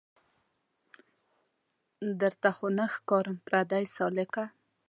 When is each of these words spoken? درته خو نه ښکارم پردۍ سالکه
درته 2.21 2.49
خو 2.57 2.65
نه 2.77 2.85
ښکارم 2.93 3.35
پردۍ 3.47 3.83
سالکه 3.95 4.43